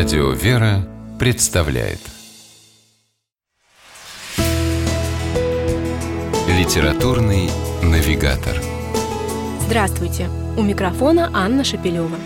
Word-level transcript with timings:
Радио 0.00 0.30
«Вера» 0.30 0.88
представляет 1.18 1.98
Литературный 6.48 7.50
навигатор 7.82 8.56
Здравствуйте! 9.66 10.30
У 10.56 10.62
микрофона 10.62 11.28
Анна 11.34 11.64
Шапилева. 11.64 12.16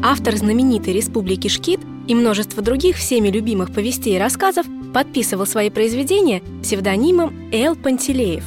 Автор 0.00 0.36
знаменитой 0.36 0.92
республики 0.92 1.48
Шкит 1.48 1.80
и 2.06 2.14
множество 2.14 2.62
других 2.62 2.94
всеми 2.94 3.28
любимых 3.28 3.74
повестей 3.74 4.14
и 4.14 4.20
рассказов 4.20 4.64
подписывал 4.94 5.46
свои 5.46 5.70
произведения 5.70 6.40
псевдонимом 6.62 7.50
Эл 7.50 7.74
Пантелеев. 7.74 8.44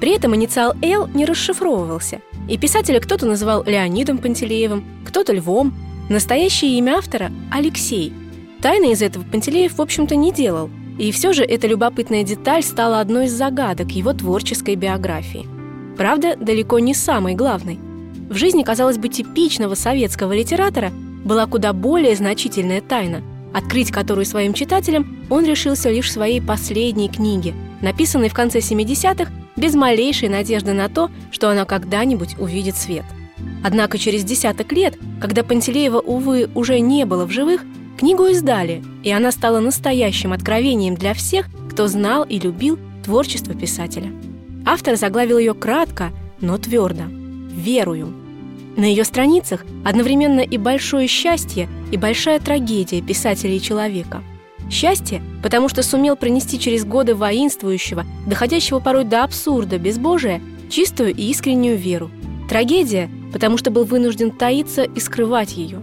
При 0.00 0.14
этом 0.14 0.36
инициал 0.36 0.74
Эл 0.82 1.08
не 1.08 1.24
расшифровывался, 1.24 2.20
и 2.48 2.56
писателя 2.56 3.00
кто-то 3.00 3.26
называл 3.26 3.64
Леонидом 3.64 4.18
Пантелеевым, 4.18 4.84
кто-то 5.04 5.32
Львом. 5.32 5.87
Настоящее 6.08 6.78
имя 6.78 6.96
автора– 6.96 7.30
Алексей. 7.52 8.14
Тайны 8.62 8.92
из 8.92 9.02
этого 9.02 9.24
Пантелеев, 9.24 9.76
в 9.76 9.82
общем-то, 9.82 10.16
не 10.16 10.32
делал, 10.32 10.70
и 10.98 11.12
все 11.12 11.34
же 11.34 11.44
эта 11.44 11.66
любопытная 11.66 12.22
деталь 12.22 12.62
стала 12.62 13.00
одной 13.00 13.26
из 13.26 13.32
загадок 13.32 13.90
его 13.90 14.14
творческой 14.14 14.74
биографии. 14.76 15.46
Правда, 15.98 16.34
далеко 16.36 16.78
не 16.78 16.94
самой 16.94 17.34
главной. 17.34 17.78
В 18.30 18.36
жизни, 18.36 18.62
казалось 18.62 18.96
бы, 18.96 19.08
типичного 19.10 19.74
советского 19.74 20.32
литератора 20.32 20.92
была 21.24 21.46
куда 21.46 21.74
более 21.74 22.16
значительная 22.16 22.80
тайна, 22.80 23.22
открыть 23.52 23.90
которую 23.90 24.24
своим 24.24 24.54
читателям 24.54 25.26
он 25.28 25.44
решился 25.44 25.90
лишь 25.90 26.08
в 26.08 26.12
своей 26.12 26.40
последней 26.40 27.10
книге, 27.10 27.52
написанной 27.82 28.30
в 28.30 28.34
конце 28.34 28.60
70-х 28.60 29.30
без 29.56 29.74
малейшей 29.74 30.30
надежды 30.30 30.72
на 30.72 30.88
то, 30.88 31.10
что 31.30 31.50
она 31.50 31.66
когда-нибудь 31.66 32.38
увидит 32.38 32.76
свет. 32.76 33.04
Однако 33.62 33.98
через 33.98 34.24
десяток 34.24 34.72
лет, 34.72 34.96
когда 35.20 35.42
Пантелеева, 35.42 35.98
увы, 35.98 36.48
уже 36.54 36.80
не 36.80 37.04
было 37.04 37.26
в 37.26 37.30
живых, 37.30 37.64
книгу 37.98 38.26
издали, 38.26 38.82
и 39.02 39.10
она 39.10 39.32
стала 39.32 39.60
настоящим 39.60 40.32
откровением 40.32 40.94
для 40.94 41.14
всех, 41.14 41.46
кто 41.70 41.86
знал 41.88 42.24
и 42.24 42.38
любил 42.38 42.78
творчество 43.04 43.54
писателя. 43.54 44.10
Автор 44.64 44.96
заглавил 44.96 45.38
ее 45.38 45.54
кратко, 45.54 46.10
но 46.40 46.58
твердо– 46.58 47.04
«Верую». 47.08 48.14
На 48.76 48.84
ее 48.84 49.04
страницах 49.04 49.64
одновременно 49.84 50.40
и 50.40 50.56
большое 50.56 51.08
счастье, 51.08 51.68
и 51.90 51.96
большая 51.96 52.38
трагедия 52.38 53.02
писателя 53.02 53.54
и 53.54 53.60
человека– 53.60 54.22
Счастье, 54.70 55.22
потому 55.42 55.68
что 55.68 55.82
сумел 55.82 56.16
пронести 56.16 56.58
через 56.58 56.84
годы 56.84 57.14
воинствующего, 57.14 58.04
доходящего 58.26 58.80
порой 58.80 59.04
до 59.04 59.24
абсурда 59.24 59.78
безбожия, 59.78 60.42
чистую 60.70 61.14
и 61.14 61.30
искреннюю 61.30 61.78
веру. 61.78 62.10
Трагедия, 62.48 63.08
потому 63.32 63.58
что 63.58 63.70
был 63.70 63.84
вынужден 63.84 64.30
таиться 64.30 64.82
и 64.82 65.00
скрывать 65.00 65.56
ее. 65.56 65.80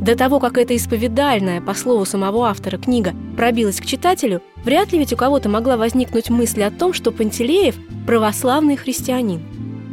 До 0.00 0.16
того, 0.16 0.38
как 0.38 0.58
эта 0.58 0.76
исповедальная, 0.76 1.60
по 1.60 1.74
слову 1.74 2.04
самого 2.04 2.46
автора, 2.48 2.78
книга 2.78 3.14
пробилась 3.36 3.80
к 3.80 3.86
читателю, 3.86 4.42
вряд 4.64 4.92
ли 4.92 4.98
ведь 4.98 5.12
у 5.12 5.16
кого-то 5.16 5.48
могла 5.48 5.76
возникнуть 5.76 6.30
мысль 6.30 6.62
о 6.62 6.70
том, 6.70 6.92
что 6.92 7.10
Пантелеев– 7.10 7.74
православный 8.06 8.76
христианин. 8.76 9.42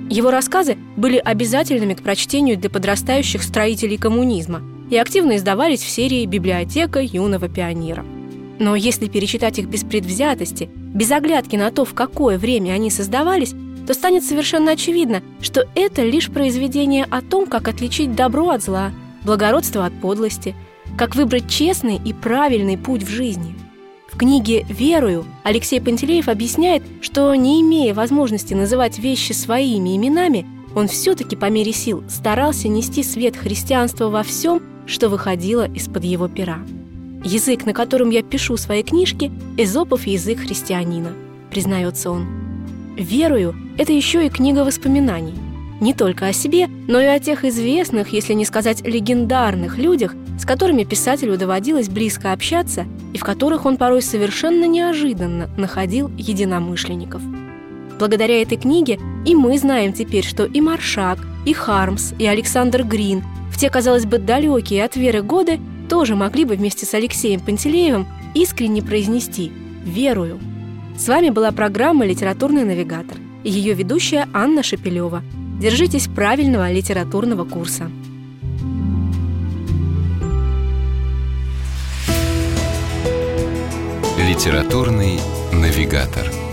Его 0.10 0.30
рассказы 0.30 0.78
были 0.96 1.18
обязательными 1.18 1.96
к 1.96 2.04
прочтению 2.04 2.58
для 2.58 2.70
подрастающих 2.70 3.42
строителей 3.42 3.98
коммунизма 3.98 4.62
и 4.92 4.98
активно 4.98 5.38
издавались 5.38 5.82
в 5.82 5.90
серии 5.90 6.26
«Библиотека 6.28 7.00
юного 7.00 7.50
пионера». 7.50 8.06
Но 8.60 8.76
если 8.76 9.08
перечитать 9.08 9.58
их 9.60 9.68
без 9.68 9.84
предвзятости, 9.84 10.70
без 10.76 11.12
оглядки 11.12 11.56
на 11.56 11.72
то, 11.72 11.84
в 11.84 11.94
какое 11.94 12.38
время 12.38 12.72
они 12.74 12.90
создавались, 12.90 13.54
то 13.86 13.94
станет 13.94 14.24
совершенно 14.24 14.72
очевидно, 14.72 15.22
что 15.42 15.68
это 15.76 16.04
лишь 16.04 16.30
произведение 16.30 17.06
о 17.10 17.22
том, 17.22 17.46
как 17.46 17.68
отличить 17.68 18.16
добро 18.16 18.50
от 18.50 18.64
зла, 18.64 18.92
благородство 19.24 19.86
от 19.86 19.94
подлости, 20.00 20.56
как 20.98 21.16
выбрать 21.16 21.50
честный 21.50 22.00
и 22.04 22.14
правильный 22.14 22.78
путь 22.78 23.04
в 23.04 23.10
жизни. 23.10 23.56
В 24.12 24.18
книге 24.18 24.66
«Верую» 24.70 25.26
Алексей 25.44 25.82
Пантелеев 25.82 26.30
объясняет, 26.30 26.84
что, 27.02 27.36
не 27.36 27.62
имея 27.62 27.94
возможности 27.94 28.54
называть 28.54 28.98
вещи 28.98 29.34
своими 29.34 29.98
именами, 29.98 30.46
он 30.74 30.88
все-таки 30.88 31.36
по 31.36 31.50
мере 31.50 31.74
сил 31.74 32.04
старался 32.08 32.68
нести 32.68 33.04
свет 33.04 33.36
христианства 33.36 34.10
во 34.10 34.24
всем, 34.24 34.62
что 34.86 35.10
выходило 35.10 35.68
из-под 35.70 36.04
его 36.06 36.28
пера. 36.28 36.60
Язык, 37.24 37.66
на 37.66 37.74
котором 37.74 38.10
я 38.10 38.22
пишу 38.22 38.56
свои 38.56 38.84
книжки, 38.84 39.32
эзопов 39.58 40.06
язык 40.06 40.40
христианина, 40.40 41.12
признается 41.50 42.12
он. 42.12 42.45
Верую, 42.98 43.56
это 43.78 43.92
еще 43.92 44.26
и 44.26 44.30
книга 44.30 44.64
воспоминаний. 44.64 45.34
Не 45.82 45.94
только 45.94 46.28
о 46.28 46.34
себе, 46.34 46.68
но 46.88 47.02
и 47.02 47.06
о 47.06 47.20
тех 47.20 47.44
известных, 47.44 48.14
если 48.14 48.34
не 48.34 48.46
сказать 48.46 48.88
легендарных 48.88 49.78
людях, 49.78 50.14
с 50.40 50.46
которыми 50.46 50.86
писателю 50.86 51.38
доводилось 51.38 51.90
близко 51.90 52.32
общаться 52.32 52.86
и 53.14 53.18
в 53.18 53.24
которых 53.24 53.66
он 53.66 53.76
порой 53.76 54.02
совершенно 54.02 54.66
неожиданно 54.66 55.50
находил 55.58 56.10
единомышленников. 56.18 57.22
Благодаря 58.00 58.42
этой 58.42 58.58
книге 58.58 59.00
и 59.26 59.36
мы 59.36 59.58
знаем 59.58 59.92
теперь, 59.92 60.26
что 60.26 60.46
и 60.46 60.62
Маршак, 60.62 61.20
и 61.46 61.54
Хармс, 61.54 62.14
и 62.18 62.26
Александр 62.26 62.84
Грин 62.84 63.24
в 63.52 63.58
те, 63.58 63.70
казалось 63.70 64.06
бы, 64.06 64.20
далекие 64.20 64.86
от 64.86 64.96
веры 64.96 65.22
годы 65.22 65.60
тоже 65.90 66.16
могли 66.16 66.46
бы 66.46 66.56
вместе 66.56 66.86
с 66.86 66.94
Алексеем 66.94 67.42
Пантелеевым 67.42 68.08
искренне 68.34 68.82
произнести 68.82 69.52
«Верую». 69.84 70.40
С 70.98 71.10
вами 71.10 71.30
была 71.30 71.52
программа 71.52 72.06
«Литературный 72.06 72.64
навигатор» 72.64 73.18
и 73.44 73.52
ее 73.52 73.74
ведущая 73.74 74.30
Анна 74.34 74.64
Шепелева. 74.64 75.24
Держитесь 75.60 76.08
правильного 76.08 76.72
литературного 76.72 77.44
курса. 77.44 77.92
Литературный 84.18 85.20
навигатор. 85.52 86.45